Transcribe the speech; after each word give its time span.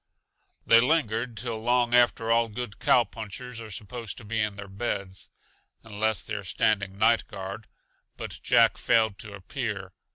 They 0.65 0.79
lingered 0.79 1.37
till 1.37 1.61
long 1.61 1.93
after 1.93 2.31
all 2.31 2.49
good 2.49 2.79
cowpunchers 2.79 3.61
are 3.61 3.69
supposed 3.69 4.17
to 4.17 4.25
be 4.25 4.39
in 4.41 4.55
their 4.55 4.67
beds 4.67 5.29
unless 5.83 6.23
they 6.23 6.33
are 6.33 6.43
standing 6.43 6.97
night 6.97 7.27
guard 7.27 7.67
but 8.17 8.39
Jack 8.41 8.79
failed 8.79 9.19
to 9.19 9.35
appear. 9.35 9.93